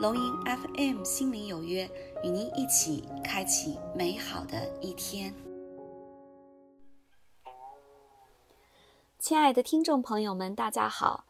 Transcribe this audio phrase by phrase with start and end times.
[0.00, 1.82] 龙吟 FM 心灵有约，
[2.22, 5.34] 与您一起开启美好的一天。
[9.18, 11.24] 亲爱的听众朋友们，大家好，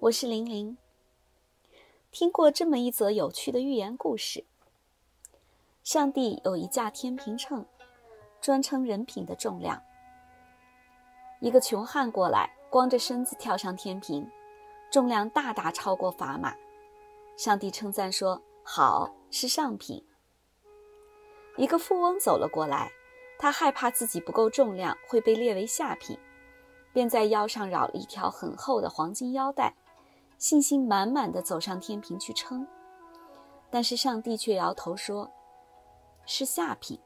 [0.00, 0.76] 我是玲玲。
[2.10, 4.44] 听过这么一则有趣的寓言故事：
[5.82, 7.64] 上帝有一架天平秤，
[8.38, 9.82] 专称人品的重量。
[11.40, 14.30] 一个穷汉过来，光着身子跳上天平，
[14.92, 16.54] 重量大大超过砝码。
[17.40, 20.06] 上帝称赞说：“好，是上品。”
[21.56, 22.92] 一个富翁走了过来，
[23.38, 26.18] 他害怕自己不够重量会被列为下品，
[26.92, 29.74] 便在腰上绕了一条很厚的黄金腰带，
[30.36, 32.68] 信心满满的走上天平去称。
[33.70, 35.30] 但是上帝却摇头说
[36.26, 37.00] ：“是下品。”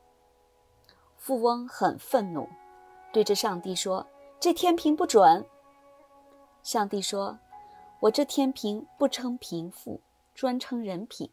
[1.16, 2.48] 富翁很愤怒，
[3.12, 4.04] 对着上帝说
[4.40, 5.46] ：“这天平不准。”
[6.64, 7.38] 上帝说
[8.02, 10.00] ：“我这天平不称贫富。”
[10.34, 11.30] 专称人品，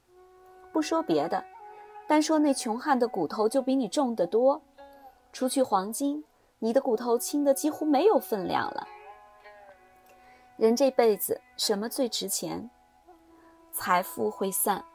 [0.71, 1.43] 不说别的，
[2.07, 4.61] 单说那穷汉的骨头就比你重得多。
[5.33, 6.23] 除去黄金，
[6.59, 8.87] 你的骨头轻的几乎没有分量了。
[10.57, 12.69] 人这辈子什么最值钱？
[13.71, 14.85] 财富会散，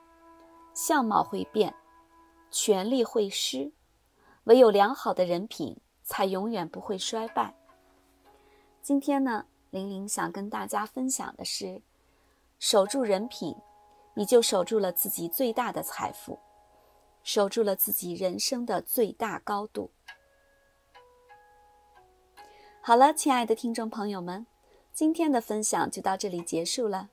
[0.72, 1.74] 相貌会变，
[2.50, 3.72] 权力会失，
[4.44, 7.54] 唯有良好的人品才永远不会衰败。
[8.82, 11.82] 今天呢，玲玲想跟大家分享的是，
[12.60, 13.56] 守住人品。
[14.18, 16.38] 你就守住了自己最大的财富，
[17.22, 19.90] 守住了自己人生的最大高度。
[22.80, 24.46] 好了，亲爱的听众朋友们，
[24.92, 27.10] 今天的分享就到这里结束了，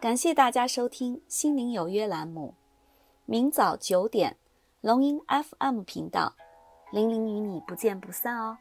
[0.00, 2.54] 感谢大家收听《心灵有约》栏目。
[3.24, 4.36] 明早九点，
[4.80, 6.34] 龙吟 FM 频道，
[6.90, 8.58] 玲玲与你不见不散哦。